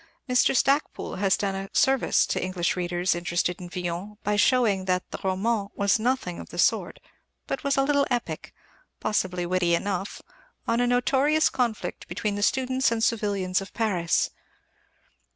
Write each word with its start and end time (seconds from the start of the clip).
Mr. 0.27 0.55
Stacpoole 0.57 1.17
has 1.17 1.37
done 1.37 1.53
a 1.53 1.69
service 1.73 2.25
to 2.25 2.41
English 2.43 2.75
readers 2.75 3.13
interested 3.13 3.61
in 3.61 3.69
Villon 3.69 4.17
by 4.23 4.35
showing 4.35 4.85
that 4.85 5.07
the 5.11 5.19
Rommant 5.19 5.69
was 5.75 5.99
nothing 5.99 6.39
of 6.39 6.49
the 6.49 6.57
sort, 6.57 6.99
but 7.45 7.63
was 7.63 7.77
a 7.77 7.83
little 7.83 8.07
epic 8.09 8.51
possibly 8.99 9.45
witty 9.45 9.75
enough 9.75 10.19
on 10.67 10.79
a 10.79 10.87
notorious 10.87 11.51
conflict 11.51 12.07
between 12.07 12.33
the 12.33 12.41
students 12.41 12.91
and 12.91 13.03
civilians 13.03 13.61
of 13.61 13.75
Paris. 13.75 14.31